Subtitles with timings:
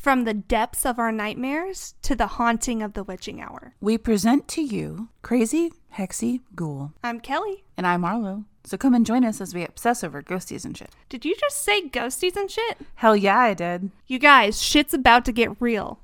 [0.00, 3.74] From the depths of our nightmares to the haunting of the witching hour.
[3.82, 6.94] We present to you Crazy Hexy Ghoul.
[7.04, 7.64] I'm Kelly.
[7.76, 8.46] And I'm Arlo.
[8.64, 10.92] So come and join us as we obsess over ghosties and shit.
[11.10, 12.78] Did you just say ghosties and shit?
[12.94, 13.90] Hell yeah, I did.
[14.06, 16.00] You guys, shit's about to get real.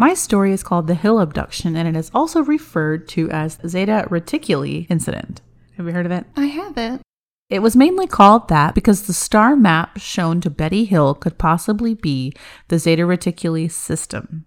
[0.00, 4.06] My story is called the Hill Abduction, and it is also referred to as Zeta
[4.08, 5.42] Reticuli incident.
[5.76, 6.24] Have you heard of it?
[6.34, 7.02] I haven't.
[7.50, 11.92] It was mainly called that because the star map shown to Betty Hill could possibly
[11.92, 12.32] be
[12.68, 14.46] the Zeta Reticuli system.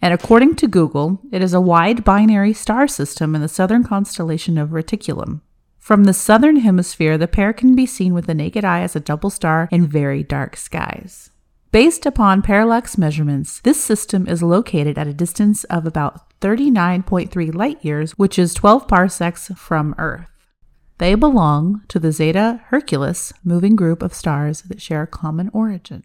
[0.00, 4.56] And according to Google, it is a wide binary star system in the southern constellation
[4.56, 5.40] of Reticulum.
[5.80, 9.00] From the southern hemisphere, the pair can be seen with the naked eye as a
[9.00, 11.30] double star in very dark skies.
[11.76, 17.84] Based upon parallax measurements, this system is located at a distance of about 39.3 light
[17.84, 20.30] years, which is 12 parsecs from Earth.
[20.96, 26.04] They belong to the Zeta Herculis moving group of stars that share a common origin.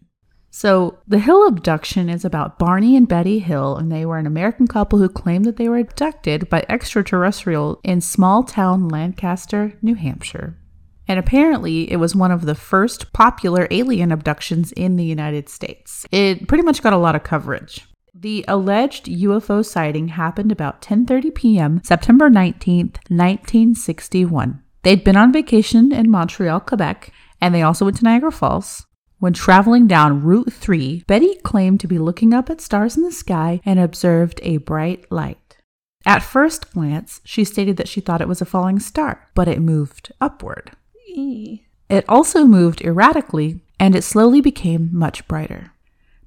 [0.50, 4.66] So, the Hill abduction is about Barney and Betty Hill, and they were an American
[4.66, 10.58] couple who claimed that they were abducted by extraterrestrial in small town Lancaster, New Hampshire.
[11.08, 16.06] And apparently, it was one of the first popular alien abductions in the United States.
[16.10, 17.86] It pretty much got a lot of coverage.
[18.14, 21.80] The alleged UFO sighting happened about 10:30 p.m.
[21.82, 24.62] September 19th, 1961.
[24.82, 28.86] They'd been on vacation in Montreal, Quebec, and they also went to Niagara Falls.
[29.18, 33.12] When traveling down Route 3, Betty claimed to be looking up at stars in the
[33.12, 35.56] sky and observed a bright light.
[36.04, 39.60] At first glance, she stated that she thought it was a falling star, but it
[39.60, 40.72] moved upward.
[41.88, 45.72] It also moved erratically and it slowly became much brighter.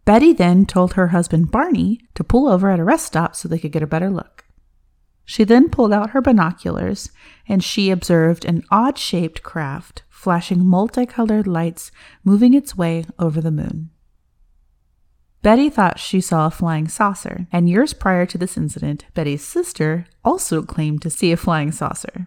[0.04, 3.58] Betty then told her husband Barney to pull over at a rest stop so they
[3.58, 4.46] could get a better look.
[5.26, 7.12] She then pulled out her binoculars
[7.48, 11.92] and she observed an odd shaped craft flashing multicolored lights
[12.24, 13.90] moving its way over the moon.
[15.42, 20.08] Betty thought she saw a flying saucer, and years prior to this incident, Betty's sister
[20.24, 22.25] also claimed to see a flying saucer.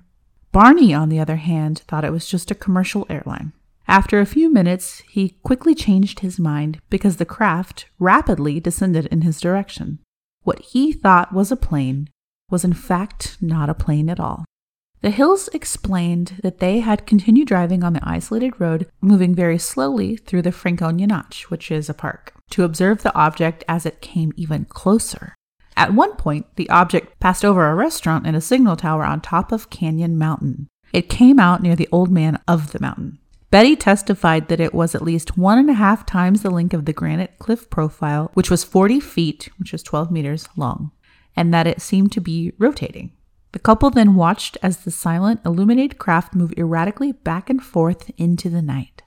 [0.52, 3.52] Barney, on the other hand, thought it was just a commercial airline.
[3.86, 9.22] After a few minutes, he quickly changed his mind because the craft rapidly descended in
[9.22, 9.98] his direction.
[10.42, 12.08] What he thought was a plane
[12.50, 14.44] was in fact not a plane at all.
[15.00, 20.16] The Hills explained that they had continued driving on the isolated road, moving very slowly
[20.16, 24.32] through the Franconia Notch, which is a park, to observe the object as it came
[24.36, 25.34] even closer.
[25.78, 29.52] At one point, the object passed over a restaurant and a signal tower on top
[29.52, 30.66] of Cannon Mountain.
[30.92, 33.20] It came out near the old man of the mountain.
[33.52, 36.84] Betty testified that it was at least one and a half times the length of
[36.84, 40.90] the granite cliff profile, which was 40 feet, which is 12 meters long,
[41.36, 43.12] and that it seemed to be rotating.
[43.52, 48.50] The couple then watched as the silent, illuminated craft moved erratically back and forth into
[48.50, 49.02] the night.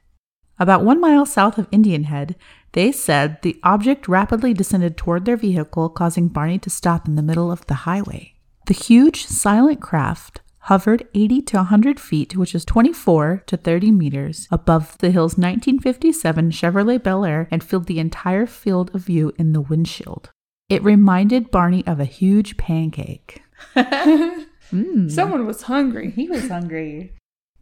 [0.62, 2.36] About one mile south of Indian Head,
[2.74, 7.24] they said the object rapidly descended toward their vehicle, causing Barney to stop in the
[7.24, 8.36] middle of the highway.
[8.68, 14.48] The huge, silent craft hovered 80 to 100 feet, which is 24 to 30 meters,
[14.52, 19.54] above the hill's 1957 Chevrolet Bel Air and filled the entire field of view in
[19.54, 20.30] the windshield.
[20.70, 23.42] It reminded Barney of a huge pancake.
[23.76, 25.10] mm.
[25.10, 26.12] Someone was hungry.
[26.12, 27.16] He was hungry.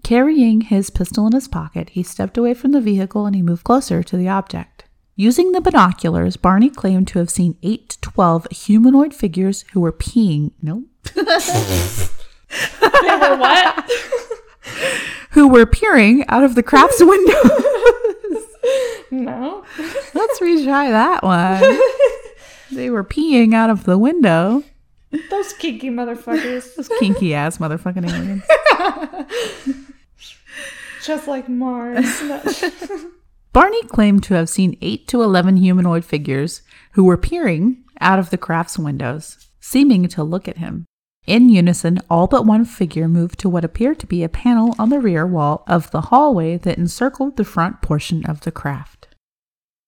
[0.10, 3.64] Carrying his pistol in his pocket, he stepped away from the vehicle and he moved
[3.64, 4.86] closer to the object.
[5.16, 9.92] Using the binoculars, Barney claimed to have seen 8 to 12 humanoid figures who were
[9.92, 10.54] peeing.
[10.64, 10.86] No.
[11.14, 13.92] they were what?
[15.30, 17.36] who were peering out of the craft's windows.
[19.12, 19.64] no.
[20.16, 21.80] Let's retry that one.
[22.72, 24.64] They were peeing out of the window.
[25.30, 26.74] Those kinky motherfuckers.
[26.74, 28.44] Those kinky ass motherfucking aliens.
[31.04, 32.22] Just like Mars.
[33.54, 36.62] Barney claimed to have seen 8 to 11 humanoid figures
[36.92, 40.86] who were peering out of the craft's windows, seeming to look at him.
[41.26, 44.90] In unison, all but one figure moved to what appeared to be a panel on
[44.90, 49.08] the rear wall of the hallway that encircled the front portion of the craft.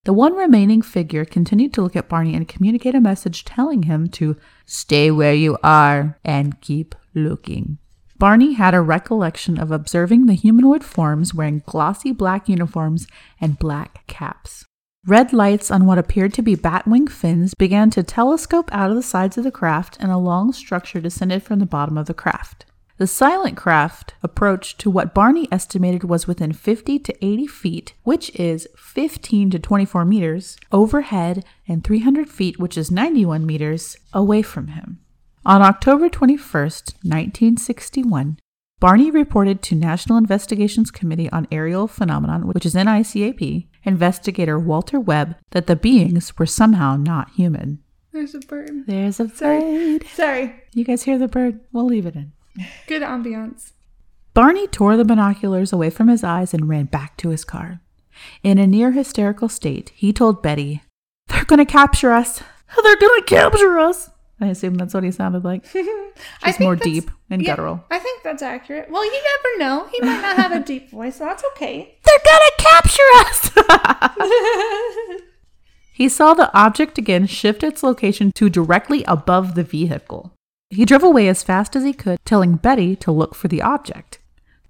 [0.03, 4.07] The one remaining figure continued to look at Barney and communicate a message telling him
[4.09, 4.35] to
[4.65, 7.77] stay where you are and keep looking.
[8.21, 13.07] Barney had a recollection of observing the humanoid forms wearing glossy black uniforms
[13.39, 14.63] and black caps.
[15.07, 19.01] Red lights on what appeared to be batwing fins began to telescope out of the
[19.01, 22.65] sides of the craft, and a long structure descended from the bottom of the craft.
[22.99, 28.29] The silent craft approached to what Barney estimated was within 50 to 80 feet, which
[28.39, 34.67] is 15 to 24 meters, overhead and 300 feet, which is 91 meters, away from
[34.67, 34.99] him.
[35.45, 38.37] On October 21st, 1961,
[38.79, 45.35] Barney reported to National Investigations Committee on Aerial Phenomenon, which is NICAP, investigator Walter Webb,
[45.51, 47.79] that the beings were somehow not human.
[48.11, 48.85] There's a bird.
[48.85, 49.97] There's a Sorry.
[49.97, 50.07] bird.
[50.09, 50.55] Sorry.
[50.73, 51.59] You guys hear the bird?
[51.71, 52.33] We'll leave it in.
[52.87, 53.71] Good ambiance.
[54.33, 57.81] Barney tore the binoculars away from his eyes and ran back to his car.
[58.43, 60.83] In a near hysterical state, he told Betty,
[61.29, 62.43] They're going to capture us.
[62.83, 64.09] They're going to capture us.
[64.41, 65.71] I assume that's what he sounded like.
[66.43, 67.85] Just more deep and yeah, guttural.
[67.91, 68.89] I think that's accurate.
[68.89, 69.85] Well, you never know.
[69.91, 71.17] He might not have a deep voice.
[71.17, 71.99] So that's okay.
[72.03, 73.51] They're going to capture us.
[75.93, 80.33] he saw the object again shift its location to directly above the vehicle.
[80.71, 84.17] He drove away as fast as he could, telling Betty to look for the object.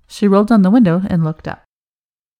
[0.07, 1.63] She rolled down the window and looked up.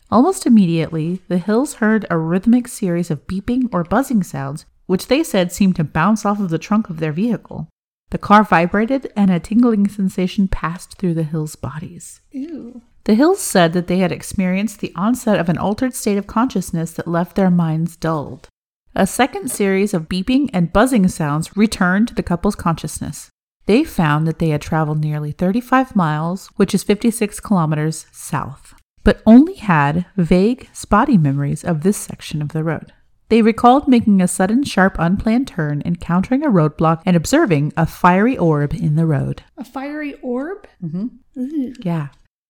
[0.09, 5.23] Almost immediately, the Hills heard a rhythmic series of beeping or buzzing sounds, which they
[5.23, 7.69] said seemed to bounce off of the trunk of their vehicle.
[8.09, 12.19] The car vibrated and a tingling sensation passed through the Hills' bodies.
[12.31, 12.81] Ew.
[13.05, 16.91] The Hills said that they had experienced the onset of an altered state of consciousness
[16.91, 18.49] that left their minds dulled.
[18.93, 23.29] A second series of beeping and buzzing sounds returned to the couple's consciousness.
[23.67, 28.73] They found that they had traveled nearly 35 miles, which is 56 kilometers south,
[29.05, 32.91] but only had vague, spotty memories of this section of the road.
[33.31, 38.37] They recalled making a sudden, sharp, unplanned turn, encountering a roadblock, and observing a fiery
[38.37, 39.41] orb in the road.
[39.57, 40.67] A fiery orb?
[40.83, 41.71] Mm-hmm.
[41.81, 42.09] Yeah.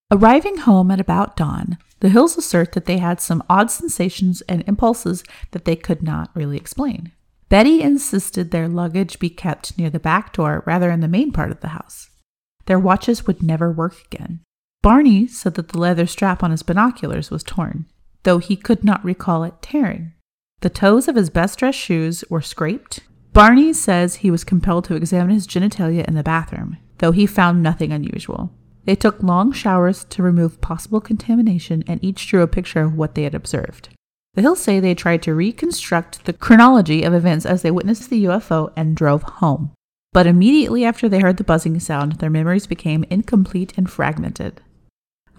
[0.09, 4.63] Arriving home at about dawn, the Hills assert that they had some odd sensations and
[4.67, 7.11] impulses that they could not really explain.
[7.47, 11.51] Betty insisted their luggage be kept near the back door rather than the main part
[11.51, 12.09] of the house.
[12.65, 14.39] Their watches would never work again.
[14.81, 17.85] Barney said that the leather strap on his binoculars was torn,
[18.23, 20.13] though he could not recall it tearing.
[20.61, 23.01] The toes of his best dressed shoes were scraped.
[23.33, 27.63] Barney says he was compelled to examine his genitalia in the bathroom, though he found
[27.63, 28.51] nothing unusual.
[28.85, 33.15] They took long showers to remove possible contamination and each drew a picture of what
[33.15, 33.89] they had observed.
[34.35, 38.25] The Hills say they tried to reconstruct the chronology of events as they witnessed the
[38.25, 39.71] UFO and drove home.
[40.13, 44.61] But immediately after they heard the buzzing sound, their memories became incomplete and fragmented.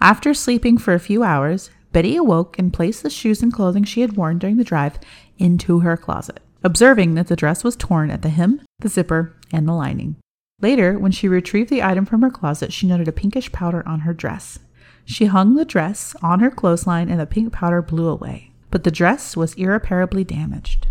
[0.01, 4.01] After sleeping for a few hours, Betty awoke and placed the shoes and clothing she
[4.01, 4.99] had worn during the drive
[5.37, 9.67] into her closet, observing that the dress was torn at the hem, the zipper, and
[9.67, 10.15] the lining.
[10.59, 14.01] Later, when she retrieved the item from her closet, she noted a pinkish powder on
[14.01, 14.59] her dress.
[15.05, 18.91] She hung the dress on her clothesline and the pink powder blew away, but the
[18.91, 20.87] dress was irreparably damaged.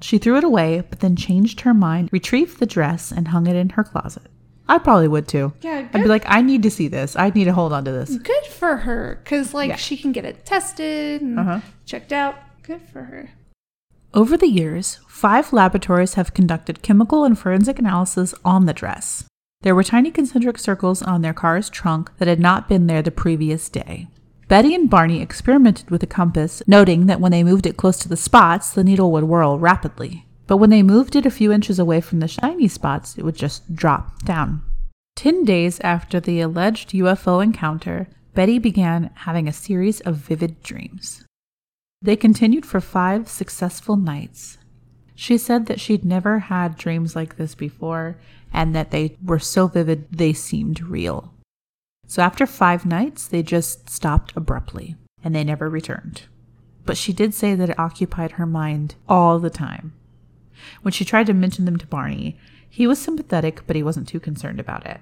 [0.00, 3.56] She threw it away, but then changed her mind, retrieved the dress, and hung it
[3.56, 4.26] in her closet.
[4.68, 5.52] I probably would too.
[5.60, 7.16] Yeah, I'd be like, I need to see this.
[7.16, 8.16] I need to hold on to this.
[8.16, 9.20] good for her.
[9.22, 9.76] Because, like, Yeah.
[9.76, 11.60] she can get it tested and Uh-huh.
[11.84, 12.36] checked out.
[12.62, 13.30] Good for her.
[14.14, 19.24] Over the years, five laboratories have conducted chemical and forensic analysis on the dress.
[19.62, 23.10] There were tiny concentric circles on their car's trunk that had not been there the
[23.10, 24.08] previous day.
[24.48, 28.08] Betty and Barney experimented with a compass, noting that when they moved it close to
[28.08, 30.26] the spots, the needle would whirl rapidly.
[30.46, 33.36] But when they moved it a few inches away from the shiny spots, it would
[33.36, 34.62] just drop down.
[35.16, 41.24] Ten days after the alleged UFO encounter, Betty began having a series of vivid dreams.
[42.02, 44.58] They continued for five successful nights.
[45.14, 48.18] She said that she'd never had dreams like this before
[48.52, 51.32] and that they were so vivid they seemed real.
[52.06, 56.22] So after five nights, they just stopped abruptly and they never returned.
[56.84, 59.94] But she did say that it occupied her mind all the time.
[60.82, 64.20] When she tried to mention them to Barney, he was sympathetic, but he wasn't too
[64.20, 65.00] concerned about it.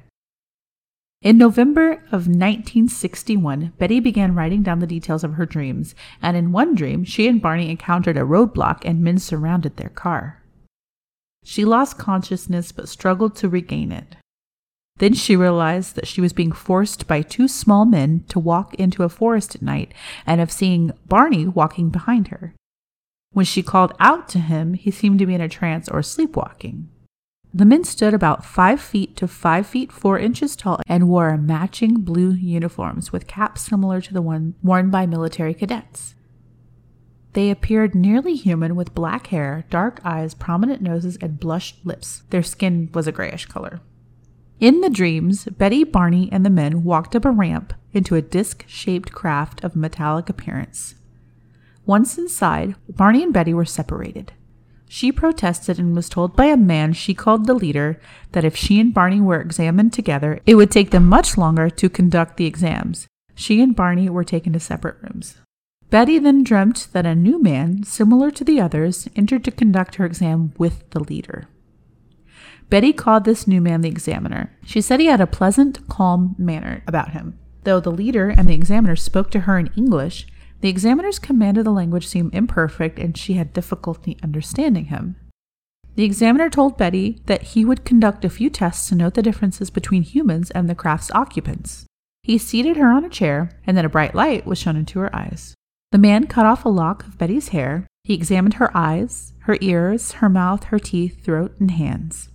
[1.22, 6.50] In November of 1961, Betty began writing down the details of her dreams, and in
[6.50, 10.42] one dream, she and Barney encountered a roadblock and men surrounded their car.
[11.44, 14.16] She lost consciousness but struggled to regain it.
[14.96, 19.02] Then she realized that she was being forced by two small men to walk into
[19.02, 19.94] a forest at night
[20.26, 22.54] and of seeing Barney walking behind her.
[23.32, 26.88] When she called out to him, he seemed to be in a trance or sleepwalking.
[27.54, 32.00] The men stood about five feet to five feet four inches tall and wore matching
[32.00, 36.14] blue uniforms with caps similar to the one worn by military cadets.
[37.34, 42.22] They appeared nearly human with black hair, dark eyes, prominent noses, and blushed lips.
[42.30, 43.80] Their skin was a grayish color.
[44.60, 48.64] In the dreams, Betty, Barney, and the men walked up a ramp into a disc
[48.68, 50.94] shaped craft of metallic appearance.
[51.84, 54.32] Once inside, Barney and Betty were separated.
[54.88, 57.98] She protested and was told by a man she called the leader
[58.32, 61.88] that if she and Barney were examined together, it would take them much longer to
[61.88, 63.06] conduct the exams.
[63.34, 65.38] She and Barney were taken to separate rooms.
[65.88, 70.06] Betty then dreamt that a new man, similar to the others, entered to conduct her
[70.06, 71.48] exam with the leader.
[72.70, 74.56] Betty called this new man the examiner.
[74.64, 77.38] She said he had a pleasant, calm manner about him.
[77.64, 80.26] Though the leader and the examiner spoke to her in English,
[80.62, 85.16] the examiner's command of the language seemed imperfect and she had difficulty understanding him.
[85.96, 89.70] The examiner told Betty that he would conduct a few tests to note the differences
[89.70, 91.84] between humans and the craft's occupants.
[92.22, 95.14] He seated her on a chair, and then a bright light was shone into her
[95.14, 95.54] eyes.
[95.90, 97.86] The man cut off a lock of Betty's hair.
[98.04, 102.30] He examined her eyes, her ears, her mouth, her teeth, throat, and hands.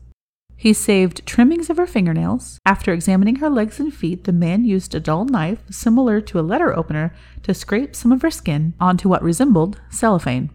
[0.60, 2.60] He saved trimmings of her fingernails.
[2.66, 6.42] After examining her legs and feet, the man used a dull knife, similar to a
[6.42, 10.50] letter opener, to scrape some of her skin onto what resembled cellophane.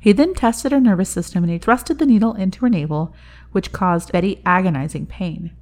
[0.00, 3.14] He then tested her nervous system and he thrusted the needle into her navel,
[3.52, 5.52] which caused Betty agonizing pain.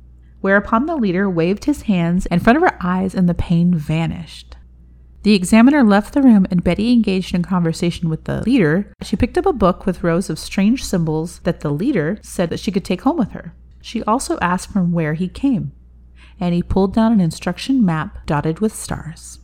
[0.40, 4.56] Whereupon the leader waved his hands in front of her eyes and the pain vanished.
[5.22, 8.92] The examiner left the room and Betty engaged in conversation with the leader.
[9.02, 12.58] She picked up a book with rows of strange symbols that the leader said that
[12.58, 13.54] she could take home with her.
[13.80, 15.72] She also asked from where he came,
[16.40, 19.38] and he pulled down an instruction map dotted with stars.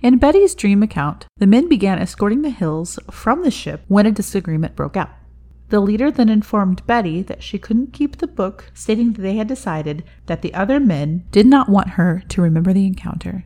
[0.00, 4.12] In Betty's dream account, the men began escorting the Hills from the ship when a
[4.12, 5.10] disagreement broke out.
[5.70, 9.48] The leader then informed Betty that she couldn't keep the book, stating that they had
[9.48, 13.44] decided that the other men did not want her to remember the encounter.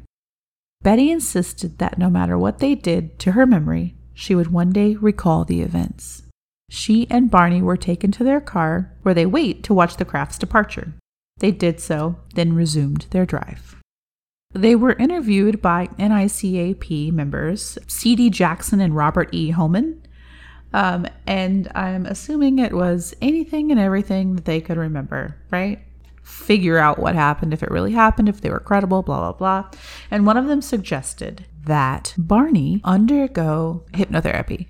[0.83, 4.97] Betty insisted that no matter what they did to her memory, she would one day
[4.97, 6.23] recall the events.
[6.69, 10.39] She and Barney were taken to their car, where they wait to watch the craft's
[10.39, 10.95] departure.
[11.39, 13.77] They did so, then resumed their drive.
[14.53, 18.31] They were interviewed by NICAP members C.D.
[18.31, 19.53] Jackson and Robert E.
[19.53, 20.01] Hohman,
[20.75, 25.81] um, and I'm assuming it was anything and everything that they could remember, right?
[26.33, 29.71] Figure out what happened, if it really happened, if they were credible, blah, blah, blah.
[30.11, 34.69] And one of them suggested that Barney undergo hypnotherapy.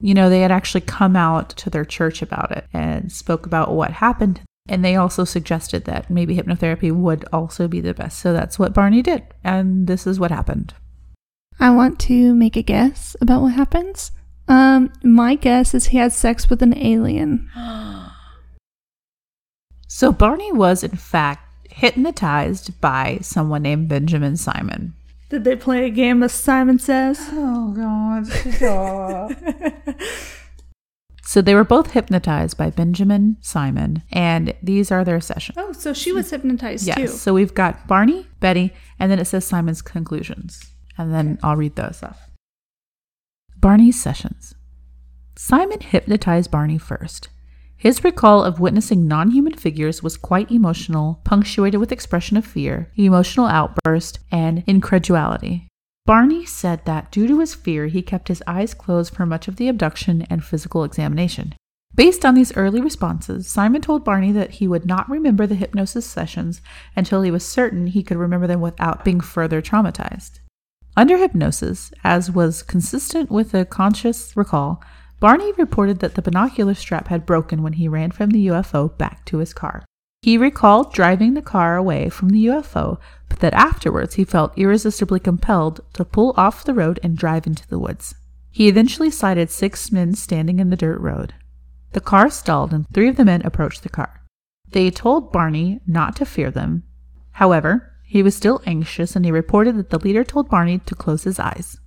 [0.00, 3.72] You know, they had actually come out to their church about it and spoke about
[3.72, 4.40] what happened.
[4.68, 8.18] And they also suggested that maybe hypnotherapy would also be the best.
[8.18, 9.22] So that's what Barney did.
[9.44, 10.74] And this is what happened.
[11.58, 14.12] I want to make a guess about what happens.
[14.48, 17.50] Um, my guess is he had sex with an alien.
[19.88, 24.94] So Barney was, in fact, hypnotized by someone named Benjamin Simon.
[25.28, 27.18] Did they play a game of Simon Says?
[27.32, 28.26] Oh, God.
[31.22, 35.58] so they were both hypnotized by Benjamin Simon, and these are their sessions.
[35.58, 36.96] Oh, so she was hypnotized yes.
[36.96, 37.08] too.
[37.08, 40.72] So we've got Barney, Betty, and then it says Simon's conclusions.
[40.96, 42.30] And then I'll read those off.
[43.58, 44.54] Barney's sessions.
[45.36, 47.28] Simon hypnotized Barney first.
[47.78, 52.90] His recall of witnessing non human figures was quite emotional, punctuated with expression of fear,
[52.96, 55.68] emotional outburst, and incredulity.
[56.06, 59.56] Barney said that due to his fear, he kept his eyes closed for much of
[59.56, 61.54] the abduction and physical examination.
[61.94, 66.06] Based on these early responses, Simon told Barney that he would not remember the hypnosis
[66.06, 66.60] sessions
[66.94, 70.40] until he was certain he could remember them without being further traumatized.
[70.96, 74.82] Under hypnosis, as was consistent with a conscious recall,
[75.18, 79.24] Barney reported that the binocular strap had broken when he ran from the UFO back
[79.26, 79.84] to his car.
[80.22, 85.20] He recalled driving the car away from the UFO, but that afterwards he felt irresistibly
[85.20, 88.14] compelled to pull off the road and drive into the woods.
[88.50, 91.34] He eventually sighted six men standing in the dirt road.
[91.92, 94.22] The car stalled and three of the men approached the car.
[94.68, 96.82] They told Barney not to fear them.
[97.32, 101.24] However, he was still anxious and he reported that the leader told Barney to close
[101.24, 101.78] his eyes.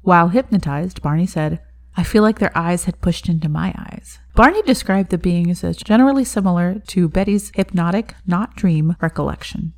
[0.00, 1.60] While hypnotized, Barney said,
[1.96, 4.18] I feel like their eyes had pushed into my eyes.
[4.34, 9.74] Barney described the beings as generally similar to Betty's hypnotic, not dream, recollection.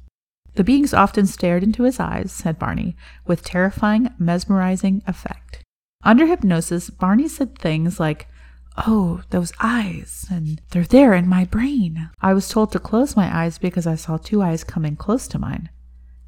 [0.54, 5.64] The beings often stared into his eyes, said Barney, with terrifying, mesmerizing effect.
[6.04, 8.28] Under hypnosis, Barney said things like,
[8.76, 12.11] Oh, those eyes, and they're there in my brain.
[12.21, 15.38] I was told to close my eyes because I saw two eyes coming close to
[15.38, 15.71] mine,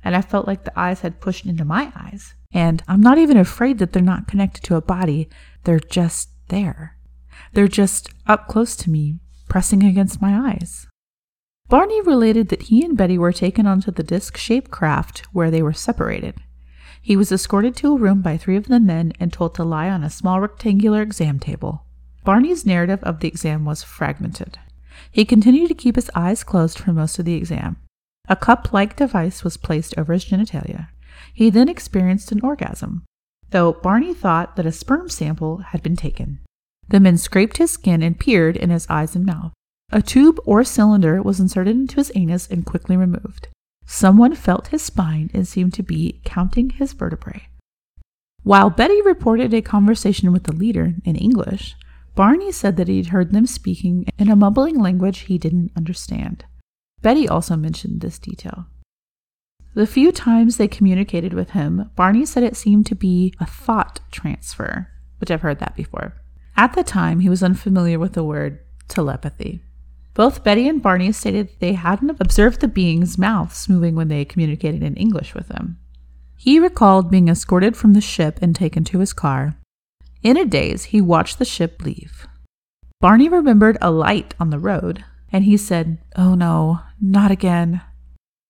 [0.04, 2.34] and I felt like the eyes had pushed into my eyes.
[2.52, 5.28] And I'm not even afraid that they're not connected to a body,
[5.64, 6.96] they're just there.
[7.52, 10.86] They're just up close to me, pressing against my eyes.
[11.68, 15.62] Barney related that he and Betty were taken onto the disc shaped craft where they
[15.62, 16.36] were separated.
[17.02, 19.90] He was escorted to a room by three of the men and told to lie
[19.90, 21.84] on a small rectangular exam table.
[22.24, 24.58] Barney's narrative of the exam was fragmented.
[25.10, 27.76] He continued to keep his eyes closed for most of the exam.
[28.28, 30.88] A cup like device was placed over his genitalia.
[31.34, 33.04] He then experienced an orgasm
[33.50, 36.40] though Barney thought that a sperm sample had been taken.
[36.88, 39.52] The men scraped his skin and peered in his eyes and mouth.
[39.90, 43.48] A tube or cylinder was inserted into his anus and quickly removed.
[43.86, 47.48] Someone felt his spine and seemed to be counting his vertebrae.
[48.42, 51.76] While Betty reported a conversation with the leader in English,
[52.14, 56.44] Barney said that he'd heard them speaking in a mumbling language he didn't understand.
[57.02, 58.66] Betty also mentioned this detail.
[59.76, 64.00] The few times they communicated with him, Barney said it seemed to be a thought
[64.10, 66.14] transfer, which I've heard that before.
[66.56, 69.60] At the time, he was unfamiliar with the word telepathy.
[70.14, 74.82] Both Betty and Barney stated they hadn't observed the beings' mouths moving when they communicated
[74.82, 75.76] in English with him.
[76.38, 79.58] He recalled being escorted from the ship and taken to his car.
[80.22, 82.26] In a daze, he watched the ship leave.
[82.98, 87.82] Barney remembered a light on the road, and he said, Oh no, not again.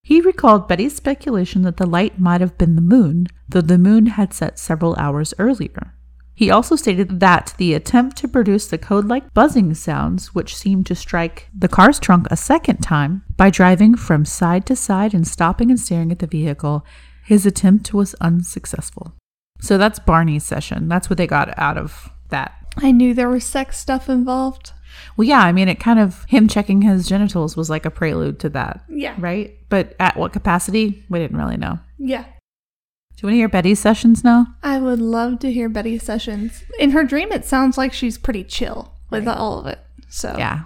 [0.07, 4.07] He recalled Betty's speculation that the light might have been the moon, though the moon
[4.07, 5.97] had set several hours earlier.
[6.33, 10.87] He also stated that the attempt to produce the code like buzzing sounds, which seemed
[10.87, 15.27] to strike the car's trunk a second time by driving from side to side and
[15.27, 16.87] stopping and staring at the vehicle,
[17.25, 19.13] his attempt was unsuccessful.
[19.61, 20.87] So that's Barney's session.
[20.87, 22.53] That's what they got out of that.
[22.77, 24.71] I knew there was sex stuff involved.
[25.17, 28.39] Well, yeah, I mean, it kind of, him checking his genitals was like a prelude
[28.41, 29.15] to that, Yeah.
[29.19, 29.55] right?
[29.69, 31.05] But at what capacity?
[31.09, 31.79] We didn't really know.
[31.99, 32.23] Yeah.
[32.25, 34.47] Do you want to hear Betty's sessions now?
[34.63, 36.65] I would love to hear Betty's sessions.
[36.79, 39.79] In her dream, it sounds like she's pretty chill with all of it.
[40.09, 40.65] So, Yeah.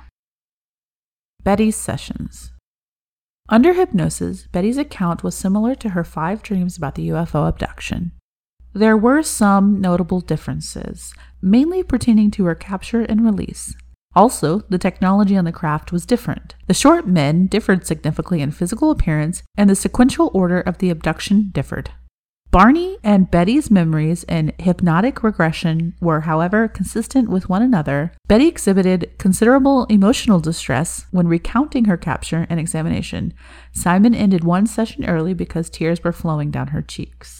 [1.42, 2.50] Betty's sessions.
[3.48, 8.12] Under hypnosis, Betty's account was similar to her five dreams about the UFO abduction.
[8.72, 13.74] There were some notable differences, mainly pertaining to her capture and release.
[14.14, 16.56] Also, the technology on the craft was different.
[16.66, 21.50] The short men differed significantly in physical appearance, and the sequential order of the abduction
[21.52, 21.90] differed.
[22.50, 28.12] Barney and Betty's memories and hypnotic regression were, however, consistent with one another.
[28.26, 33.32] Betty exhibited considerable emotional distress when recounting her capture and examination.
[33.72, 37.39] Simon ended one session early because tears were flowing down her cheeks.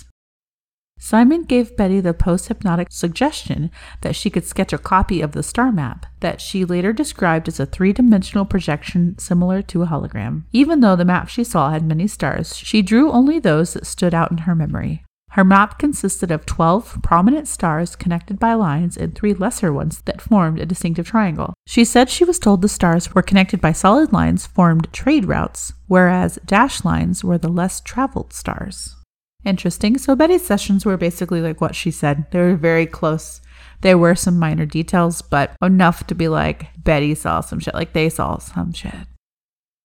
[1.02, 3.71] Simon gave Betty the post hypnotic suggestion
[4.02, 7.58] that she could sketch a copy of the star map that she later described as
[7.58, 10.43] a three dimensional projection similar to a hologram.
[10.52, 14.13] Even though the map she saw had many stars, she drew only those that stood
[14.13, 15.02] out in her memory.
[15.30, 20.21] Her map consisted of 12 prominent stars connected by lines and three lesser ones that
[20.21, 21.54] formed a distinctive triangle.
[21.67, 25.73] She said she was told the stars were connected by solid lines formed trade routes,
[25.86, 28.97] whereas dash lines were the less traveled stars.
[29.44, 29.96] Interesting.
[29.98, 32.30] So Betty's sessions were basically like what she said.
[32.30, 33.40] They were very close.
[33.80, 37.94] There were some minor details, but enough to be like Betty saw some shit, like
[37.94, 39.06] they saw some shit.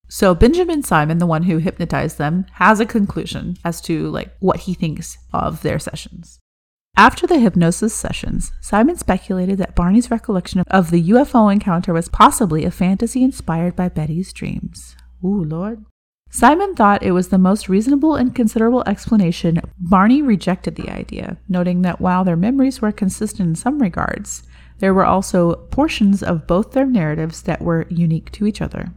[0.07, 4.61] So Benjamin Simon, the one who hypnotized them, has a conclusion as to like what
[4.61, 6.39] he thinks of their sessions.
[6.97, 12.63] After the hypnosis sessions, Simon speculated that Barney's recollection of the UFO encounter was possibly
[12.63, 14.95] a fantasy inspired by Betty's dreams.
[15.23, 15.83] Ooh, Lord.
[16.35, 19.61] Simon thought it was the most reasonable and considerable explanation.
[19.79, 24.43] Barney rejected the idea, noting that while their memories were consistent in some regards,
[24.79, 28.91] there were also portions of both their narratives that were unique to each other.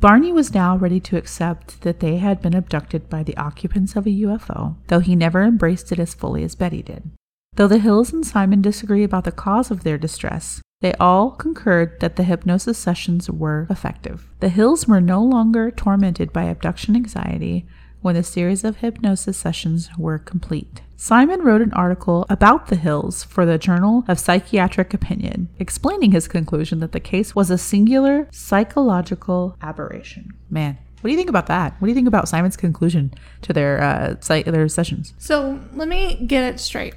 [0.00, 4.06] Barney was now ready to accept that they had been abducted by the occupants of
[4.06, 7.10] a UFO, though he never embraced it as fully as Betty did.
[7.56, 11.98] Though the Hills and Simon disagree about the cause of their distress, they all concurred
[12.00, 14.28] that the hypnosis sessions were effective.
[14.40, 17.66] The Hills were no longer tormented by abduction anxiety
[18.00, 20.82] when the series of hypnosis sessions were complete.
[20.96, 26.28] Simon wrote an article about the Hills for the Journal of Psychiatric Opinion, explaining his
[26.28, 30.32] conclusion that the case was a singular psychological aberration.
[30.48, 31.74] Man, what do you think about that?
[31.80, 35.14] What do you think about Simon's conclusion to their uh, psych- their sessions?
[35.18, 36.94] So let me get it straight.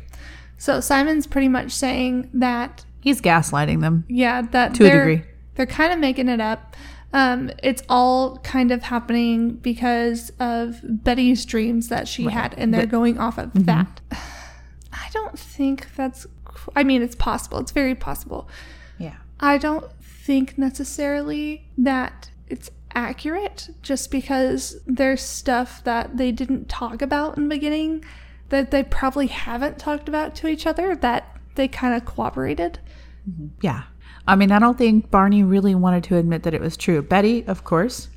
[0.58, 4.06] So Simon's pretty much saying that He's gaslighting them.
[4.08, 5.28] yeah, that To a they're, degree.
[5.56, 6.76] They're kind of making it up.
[7.14, 12.84] Um, it's all kind of happening because of Betty's dreams that she had, and they're
[12.84, 13.64] But- going off of Mm-hmm.
[13.64, 14.00] that.
[14.94, 16.26] I don't think that's.
[16.76, 17.58] I mean, it's possible.
[17.60, 18.48] It's very possible.
[18.98, 19.16] Yeah.
[19.40, 27.02] I don't think necessarily that it's accurate just because there's stuff that they didn't talk
[27.02, 28.04] about in the beginning
[28.50, 32.80] that they probably haven't talked about to each other that they kind of cooperated.
[33.30, 33.48] Mm-hmm.
[33.62, 33.84] Yeah.
[34.28, 37.02] I mean, I don't think Barney really wanted to admit that it was true.
[37.02, 38.10] Betty, of course.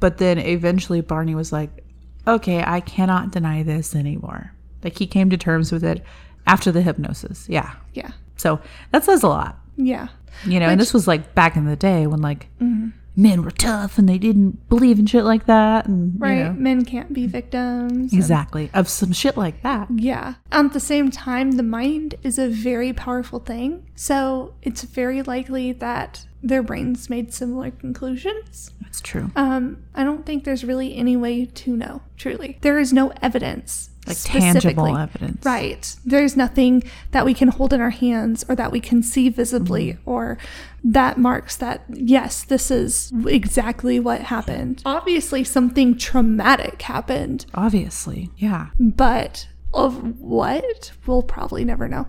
[0.00, 1.84] But then eventually Barney was like,
[2.26, 4.52] okay, I cannot deny this anymore.
[4.82, 6.02] Like he came to terms with it
[6.46, 7.46] after the hypnosis.
[7.48, 7.72] Yeah.
[7.94, 8.10] Yeah.
[8.36, 8.60] So
[8.92, 10.08] that says a lot, Yeah.
[10.44, 12.88] you know, and this was like back in the day when like mm-hmm.
[13.16, 15.86] Men were tough and they didn't believe in shit like that.
[15.86, 16.38] And, you Right.
[16.44, 16.52] know.
[16.52, 18.12] Men can't be victims.
[18.12, 18.70] and- Exactly.
[18.74, 19.88] Of some shit like that.
[19.94, 20.34] Yeah.
[20.52, 23.82] At the same time, the mind is a very powerful thing.
[23.94, 28.70] So it's very likely that their brains made similar conclusions.
[28.82, 29.30] That's true.
[29.34, 32.58] Um, I don't think there's really any way to know, truly.
[32.60, 33.90] There is no evidence.
[34.06, 35.44] Like tangible evidence.
[35.44, 35.96] Right.
[36.04, 39.94] There's nothing that we can hold in our hands or that we can see visibly
[39.94, 40.08] Mm-hmm.
[40.08, 40.38] or
[40.88, 44.82] that marks that, yes, this is exactly what happened.
[44.86, 48.30] Obviously, something traumatic happened, Obviously.
[48.36, 48.68] Yeah.
[48.78, 52.06] but of what, we'll probably never know.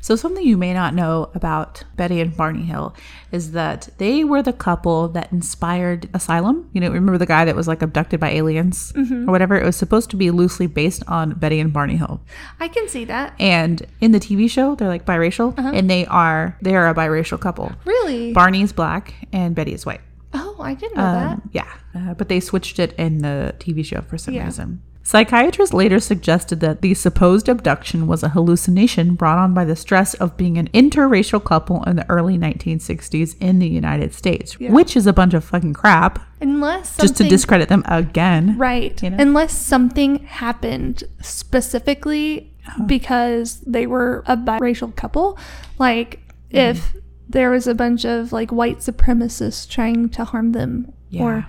[0.00, 2.94] So, something you may not know about Betty and Barney Hill
[3.32, 6.70] is that they were the couple that inspired Asylum.
[6.72, 9.56] You know, remember the guy that was like abducted by aliens or whatever?
[9.56, 12.20] It was supposed to be loosely based on Betty and Barney Hill.
[12.60, 13.34] I can see that.
[13.40, 17.40] And in the TV show, they're like biracial, and they are they are a biracial
[17.40, 17.72] couple.
[17.84, 18.32] Really?
[18.32, 20.00] Barney is black and Betty is white.
[20.34, 21.32] oh, I didn't know that.
[21.32, 24.44] Um, yeah, uh, but they switched it in the TV show for some Yeah.
[24.44, 24.82] reason.
[25.08, 30.12] Psychiatrists later suggested that the supposed abduction was a hallucination brought on by the stress
[30.12, 34.70] of being an interracial couple in the early 1960s in the United States, Yeah.
[34.70, 38.58] which is a bunch of fucking crap, Unless just to discredit them again.
[38.58, 39.02] Right.
[39.02, 39.16] you know?
[39.18, 42.84] Unless something happened specifically Uh-huh.
[42.84, 45.38] because they were a biracial couple.
[45.78, 46.98] Like if Mm-hmm.
[47.30, 51.22] there was a bunch of like white supremacists trying to harm them Yeah.
[51.22, 51.46] or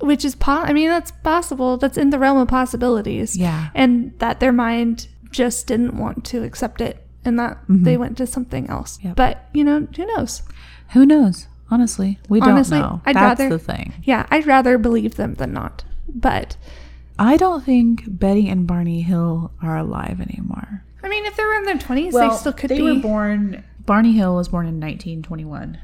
[0.00, 1.76] which is po- I mean that's possible.
[1.76, 3.36] That's in the realm of possibilities.
[3.36, 3.70] Yeah.
[3.74, 8.26] And that their mind just didn't want to accept it and that they went to
[8.26, 8.96] something else.
[8.98, 9.06] Mm-hmm.
[9.08, 9.16] Yep.
[9.16, 10.42] But, you know, who knows?
[10.92, 11.46] Who knows?
[11.70, 13.02] Honestly, we Honestly, don't know.
[13.06, 13.92] I'd That's rather- the thing.
[14.02, 15.84] Yeah, I'd rather believe them than not.
[16.08, 16.56] But
[17.18, 20.82] I don't think Betty and Barney Hill are alive anymore.
[21.04, 22.82] I mean, if they were in their 20s, they still could they be.
[22.82, 23.62] were born.
[23.86, 25.78] Barney Hill was born in 1921,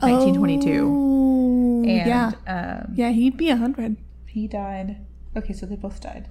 [0.00, 2.32] 1922, Oh, and yeah.
[2.46, 3.96] um, Yeah, he'd be 100.
[4.26, 5.04] he died.
[5.36, 6.28] Okay, so they both died.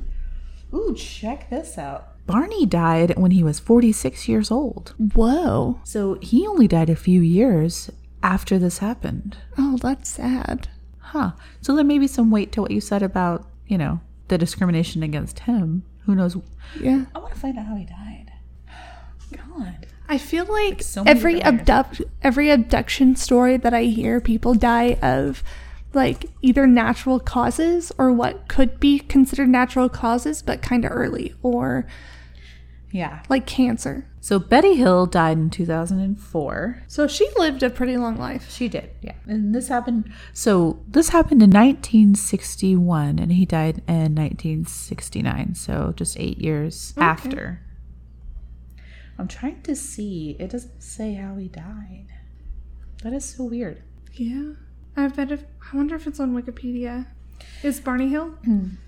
[0.73, 2.09] Ooh, check this out.
[2.25, 4.93] Barney died when he was 46 years old.
[5.13, 5.79] Whoa.
[5.85, 7.89] So he only died a few years
[8.21, 9.37] after this happened.
[9.57, 10.67] Oh, that's sad.
[10.99, 11.31] Huh.
[11.61, 15.03] So there may be some weight to what you said about, you know, the discrimination
[15.03, 15.83] against him.
[16.05, 16.35] Who knows?
[16.81, 17.05] Yeah.
[17.15, 18.31] I want to find out how he died.
[19.31, 19.87] God.
[20.09, 25.43] I feel like, so every abduct every abduction story that I hear, people die of
[25.93, 31.33] like either natural causes or what could be considered natural causes, but kind of early,
[31.41, 31.87] or
[32.91, 33.23] Yeah.
[33.29, 34.05] like cancer.
[34.21, 36.83] So Betty Hill died in 2004.
[36.87, 38.51] So she lived a pretty long life.
[38.51, 39.13] She did, yeah.
[39.25, 40.11] And this happened.
[40.33, 45.55] So this happened in 1961, and he died in 1969.
[45.55, 47.61] So just eight years after.
[49.17, 50.35] I'm trying to see.
[50.39, 52.07] It doesn't say how he died.
[53.03, 53.81] That is so weird.
[54.13, 54.53] Yeah.
[54.95, 57.07] I bet if I wonder if it's on Wikipedia.
[57.63, 58.33] Is Barney Hill?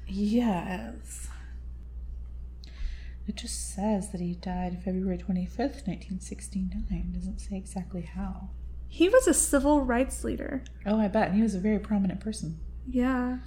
[0.08, 1.28] Yes.
[3.28, 6.82] It just says that he died February 25th, 1969.
[6.90, 8.50] It doesn't say exactly how.
[8.88, 10.64] He was a civil rights leader.
[10.84, 11.28] Oh, I bet.
[11.28, 12.60] And he was a very prominent person.
[12.90, 13.38] Yeah.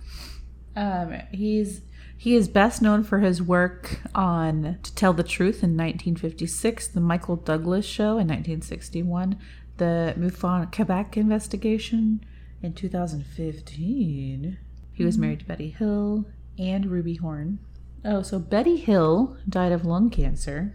[0.77, 1.81] Um, he's
[2.17, 7.01] he is best known for his work on To Tell the Truth in 1956, The
[7.01, 9.39] Michael Douglas Show in 1961,
[9.79, 12.25] The Mufon Quebec Investigation
[12.63, 14.59] in 2015.
[14.93, 16.27] He was married to Betty Hill
[16.59, 17.59] and Ruby Horn.
[18.05, 20.75] Oh, so Betty Hill died of lung cancer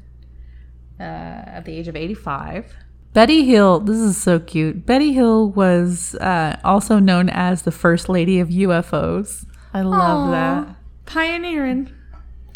[1.00, 2.76] uh, at the age of 85.
[3.14, 4.86] Betty Hill, this is so cute.
[4.86, 9.46] Betty Hill was uh, also known as the First Lady of UFOs.
[9.74, 10.32] I love Aw.
[10.32, 10.76] that.
[11.08, 11.90] Pioneering.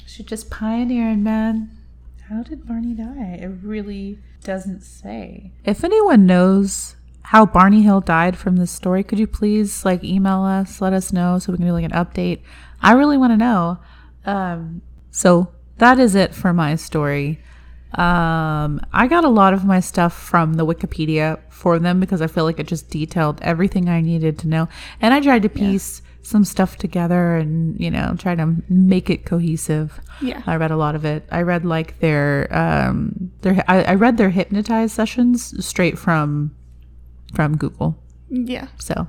[0.05, 1.71] She just pioneering, man.
[2.29, 3.39] How did Barney die?
[3.41, 5.53] It really doesn't say.
[5.63, 10.43] If anyone knows how Barney Hill died from this story, could you please like email
[10.43, 12.41] us, let us know so we can do like an update?
[12.81, 13.79] I really want to know.
[14.25, 17.39] Um, so that is it for my story.
[17.93, 22.27] Um, I got a lot of my stuff from the Wikipedia for them because I
[22.27, 24.67] feel like it just detailed everything I needed to know.
[25.01, 29.25] And I tried to piece some stuff together and, you know, try to make it
[29.25, 29.99] cohesive.
[30.21, 30.41] Yeah.
[30.47, 31.27] I read a lot of it.
[31.31, 36.55] I read like their um their I, I read their hypnotized sessions straight from
[37.35, 38.01] from Google.
[38.29, 38.67] Yeah.
[38.79, 39.07] So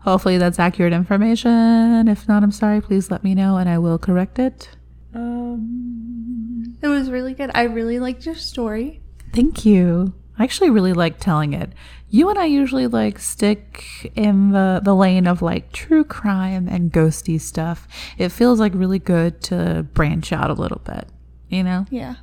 [0.00, 2.08] hopefully that's accurate information.
[2.08, 2.80] If not, I'm sorry.
[2.80, 4.68] Please let me know and I will correct it.
[5.14, 7.50] Um It was really good.
[7.54, 9.00] I really liked your story.
[9.32, 10.12] Thank you.
[10.38, 11.72] I actually really like telling it.
[12.08, 16.92] You and I usually like stick in the, the lane of like true crime and
[16.92, 17.88] ghosty stuff.
[18.18, 21.08] It feels like really good to branch out a little bit,
[21.48, 21.86] you know?
[21.90, 22.16] Yeah.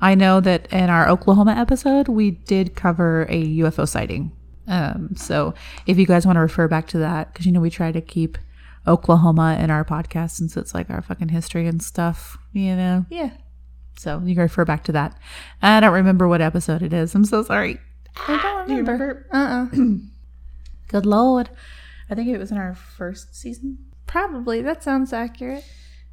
[0.00, 4.32] I know that in our Oklahoma episode, we did cover a UFO sighting.
[4.66, 5.54] Um, so
[5.86, 8.00] if you guys want to refer back to that, because you know we try to
[8.00, 8.38] keep
[8.86, 13.06] Oklahoma in our podcast since it's like our fucking history and stuff, you know.
[13.10, 13.30] Yeah.
[13.96, 15.16] So you can refer back to that.
[15.62, 17.14] I don't remember what episode it is.
[17.14, 17.80] I'm so sorry.
[18.28, 19.26] I don't Do you remember.
[19.32, 19.76] Uh uh
[20.88, 21.50] Good lord.
[22.08, 23.78] I think it was in our first season.
[24.06, 24.62] Probably.
[24.62, 25.64] That sounds accurate.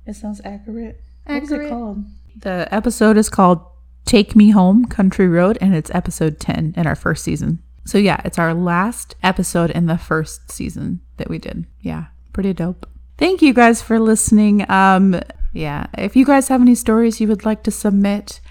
[0.06, 1.02] It sounds accurate.
[1.28, 1.43] Accurate.
[1.43, 2.04] What is it called?
[2.36, 3.62] The episode is called
[4.06, 7.62] Take Me Home Country Road, and it's episode 10 in our first season.
[7.86, 11.67] So, yeah, it's our last episode in the first season that we did.
[11.82, 12.88] Yeah, pretty dope.
[13.17, 14.69] Thank you guys for listening.
[14.69, 15.19] Um,
[15.54, 18.41] yeah, if you guys have any stories you would like to submit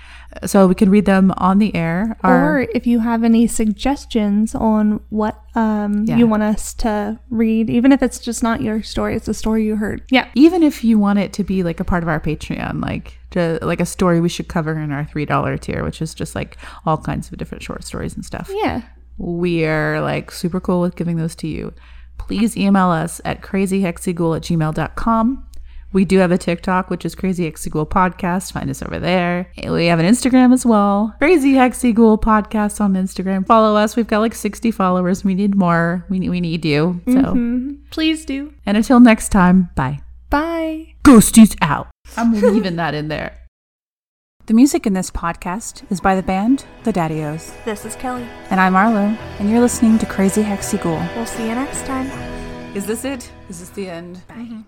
[0.47, 5.01] so we can read them on the air, Or if you have any suggestions on
[5.11, 6.17] what um, Yeah.
[6.17, 9.65] you want us to read, even if it's just not your story, it's a story
[9.67, 10.03] you heard.
[10.11, 10.29] Yeah.
[10.35, 13.59] even if you want it to be like a part of our Patreon, like to,
[13.61, 16.57] like a story we should cover in our three dollar tier, which is just like
[16.87, 18.51] all kinds of different short stories and stuff.
[18.55, 18.83] Yeah.
[19.19, 21.75] We are like super cool with giving those to you.
[22.27, 25.47] Please email us at crazyhexyghoul at gmail.com.
[25.93, 28.53] We do have a TikTok, which is Crazy Hexyghoul Podcast.
[28.53, 29.53] Find us over there.
[29.63, 31.15] We have an Instagram as well.
[31.19, 33.47] Crazy Hexyghoul Podcast on Instagram.
[33.47, 33.95] Follow us.
[33.95, 35.23] We've got like 60 followers.
[35.23, 36.07] We need more.
[36.09, 37.03] We, we need you.
[37.07, 37.77] So, Mhm.
[37.91, 38.55] Please do.
[38.65, 40.01] and until next time, bye.
[40.31, 40.95] Bye.
[41.05, 41.89] Ghosties out.
[42.17, 43.37] I'm leaving that in there.
[44.47, 47.53] The music in this podcast is by the band The Daddios.
[47.65, 48.27] This is Kelly.
[48.51, 51.01] And I'm Arlo, and you're listening to Crazy Hexy Ghoul.
[51.15, 52.09] We'll see you next time.
[52.75, 53.31] Is this it?
[53.49, 54.21] Is this the end?
[54.27, 54.35] Bye.
[54.35, 54.61] Mm-hmm.